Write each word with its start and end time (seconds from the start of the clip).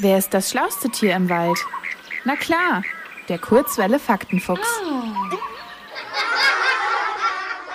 Wer 0.00 0.18
ist 0.18 0.32
das 0.32 0.50
schlauste 0.50 0.88
Tier 0.90 1.16
im 1.16 1.28
Wald? 1.28 1.58
Na 2.24 2.36
klar, 2.36 2.84
der 3.28 3.38
Kurzwelle 3.38 3.98
Faktenfuchs. 3.98 4.68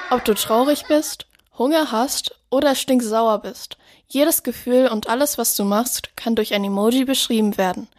Ob 0.09 0.23
du 0.23 0.33
traurig 0.33 0.85
bist, 0.87 1.25
Hunger 1.57 1.91
hast 1.91 2.39
oder 2.49 2.75
stinksauer 2.75 3.39
bist, 3.39 3.77
jedes 4.07 4.43
Gefühl 4.43 4.87
und 4.87 5.09
alles, 5.09 5.37
was 5.37 5.57
du 5.57 5.65
machst, 5.65 6.15
kann 6.15 6.35
durch 6.35 6.53
ein 6.53 6.63
Emoji 6.63 7.03
beschrieben 7.03 7.57
werden. 7.57 7.89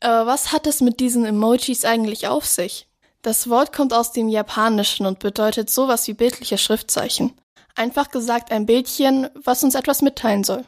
Aber 0.00 0.26
was 0.26 0.52
hat 0.52 0.66
es 0.66 0.80
mit 0.80 0.98
diesen 0.98 1.26
Emojis 1.26 1.84
eigentlich 1.84 2.26
auf 2.26 2.46
sich? 2.46 2.86
Das 3.20 3.50
Wort 3.50 3.74
kommt 3.74 3.92
aus 3.92 4.12
dem 4.12 4.30
Japanischen 4.30 5.04
und 5.04 5.18
bedeutet 5.18 5.68
sowas 5.68 6.08
wie 6.08 6.14
bildliche 6.14 6.56
Schriftzeichen. 6.56 7.38
Einfach 7.74 8.10
gesagt 8.10 8.50
ein 8.50 8.64
Bildchen, 8.64 9.28
was 9.34 9.62
uns 9.62 9.74
etwas 9.74 10.00
mitteilen 10.00 10.44
soll. 10.44 10.64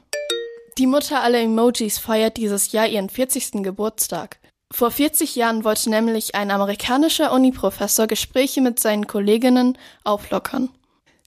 Die 0.78 0.86
Mutter 0.86 1.22
aller 1.22 1.40
Emojis 1.40 1.96
feiert 1.96 2.36
dieses 2.36 2.72
Jahr 2.72 2.86
ihren 2.86 3.08
40. 3.08 3.62
Geburtstag. 3.62 4.38
Vor 4.70 4.90
40 4.90 5.34
Jahren 5.34 5.64
wollte 5.64 5.88
nämlich 5.88 6.34
ein 6.34 6.50
amerikanischer 6.50 7.32
Uniprofessor 7.32 8.06
Gespräche 8.06 8.60
mit 8.60 8.78
seinen 8.78 9.06
Kolleginnen 9.06 9.78
auflockern. 10.04 10.68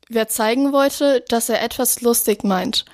Wer 0.07 0.27
zeigen 0.27 0.71
wollte, 0.71 1.21
dass 1.29 1.49
er 1.49 1.63
etwas 1.63 2.01
lustig 2.01 2.43
meint, 2.43 2.85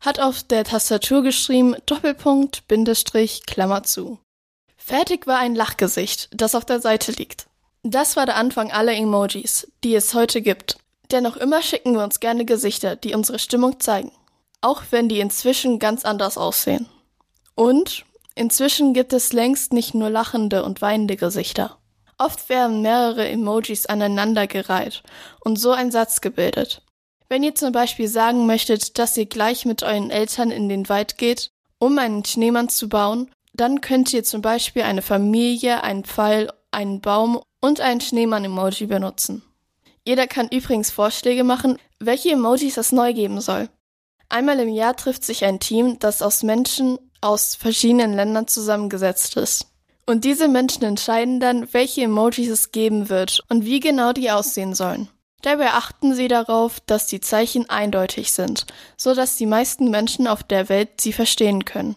hat 0.00 0.20
auf 0.20 0.44
der 0.44 0.62
Tastatur 0.62 1.22
geschrieben 1.24 1.74
Doppelpunkt, 1.86 2.68
Bindestrich, 2.68 3.44
Klammer 3.46 3.82
zu. 3.82 4.20
Fertig 4.76 5.26
war 5.26 5.38
ein 5.38 5.56
Lachgesicht, 5.56 6.28
das 6.32 6.54
auf 6.54 6.64
der 6.64 6.80
Seite 6.80 7.10
liegt. 7.12 7.46
Das 7.82 8.14
war 8.14 8.26
der 8.26 8.36
Anfang 8.36 8.70
aller 8.70 8.94
Emojis, 8.94 9.72
die 9.82 9.96
es 9.96 10.14
heute 10.14 10.40
gibt. 10.40 10.78
Dennoch 11.10 11.36
immer 11.36 11.62
schicken 11.62 11.94
wir 11.94 12.04
uns 12.04 12.20
gerne 12.20 12.44
Gesichter, 12.44 12.94
die 12.94 13.14
unsere 13.14 13.40
Stimmung 13.40 13.80
zeigen 13.80 14.12
auch 14.66 14.82
wenn 14.90 15.08
die 15.08 15.20
inzwischen 15.20 15.78
ganz 15.78 16.04
anders 16.04 16.36
aussehen. 16.36 16.88
Und 17.54 18.04
inzwischen 18.34 18.94
gibt 18.94 19.12
es 19.12 19.32
längst 19.32 19.72
nicht 19.72 19.94
nur 19.94 20.10
lachende 20.10 20.64
und 20.64 20.82
weinende 20.82 21.16
Gesichter. 21.16 21.78
Oft 22.18 22.48
werden 22.48 22.82
mehrere 22.82 23.28
Emojis 23.28 23.86
aneinandergereiht 23.86 25.04
und 25.40 25.56
so 25.56 25.70
ein 25.70 25.92
Satz 25.92 26.20
gebildet. 26.20 26.82
Wenn 27.28 27.44
ihr 27.44 27.54
zum 27.54 27.70
Beispiel 27.70 28.08
sagen 28.08 28.46
möchtet, 28.46 28.98
dass 28.98 29.16
ihr 29.16 29.26
gleich 29.26 29.66
mit 29.66 29.84
euren 29.84 30.10
Eltern 30.10 30.50
in 30.50 30.68
den 30.68 30.88
Wald 30.88 31.16
geht, 31.16 31.50
um 31.78 31.96
einen 31.98 32.24
Schneemann 32.24 32.68
zu 32.68 32.88
bauen, 32.88 33.30
dann 33.54 33.80
könnt 33.80 34.12
ihr 34.12 34.24
zum 34.24 34.42
Beispiel 34.42 34.82
eine 34.82 35.02
Familie, 35.02 35.84
einen 35.84 36.04
Pfeil, 36.04 36.50
einen 36.72 37.00
Baum 37.00 37.40
und 37.60 37.80
einen 37.80 38.00
Schneemann-Emoji 38.00 38.86
benutzen. 38.86 39.42
Jeder 40.04 40.26
kann 40.26 40.48
übrigens 40.48 40.90
Vorschläge 40.90 41.44
machen, 41.44 41.78
welche 42.00 42.32
Emojis 42.32 42.76
es 42.76 42.90
neu 42.90 43.12
geben 43.12 43.40
soll. 43.40 43.68
Einmal 44.36 44.60
im 44.60 44.68
Jahr 44.68 44.94
trifft 44.94 45.24
sich 45.24 45.46
ein 45.46 45.60
Team, 45.60 45.98
das 45.98 46.20
aus 46.20 46.42
Menschen 46.42 46.98
aus 47.22 47.54
verschiedenen 47.54 48.12
Ländern 48.12 48.46
zusammengesetzt 48.46 49.34
ist. 49.38 49.68
Und 50.04 50.26
diese 50.26 50.46
Menschen 50.46 50.84
entscheiden 50.84 51.40
dann, 51.40 51.72
welche 51.72 52.02
Emojis 52.02 52.50
es 52.50 52.70
geben 52.70 53.08
wird 53.08 53.40
und 53.48 53.64
wie 53.64 53.80
genau 53.80 54.12
die 54.12 54.30
aussehen 54.30 54.74
sollen. 54.74 55.08
Dabei 55.40 55.70
achten 55.70 56.14
sie 56.14 56.28
darauf, 56.28 56.80
dass 56.80 57.06
die 57.06 57.22
Zeichen 57.22 57.70
eindeutig 57.70 58.30
sind, 58.30 58.66
so 58.98 59.14
dass 59.14 59.38
die 59.38 59.46
meisten 59.46 59.90
Menschen 59.90 60.26
auf 60.26 60.42
der 60.42 60.68
Welt 60.68 61.00
sie 61.00 61.14
verstehen 61.14 61.64
können. 61.64 61.96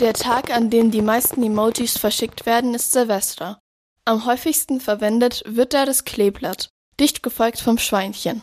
Der 0.00 0.14
Tag, 0.14 0.52
an 0.52 0.68
dem 0.68 0.90
die 0.90 1.00
meisten 1.00 1.44
Emojis 1.44 1.96
verschickt 1.96 2.44
werden, 2.44 2.74
ist 2.74 2.90
Silvester. 2.90 3.60
Am 4.04 4.26
häufigsten 4.26 4.80
verwendet 4.80 5.44
wird 5.46 5.74
da 5.74 5.86
das 5.86 6.02
Kleeblatt, 6.02 6.70
dicht 6.98 7.22
gefolgt 7.22 7.60
vom 7.60 7.78
Schweinchen. 7.78 8.42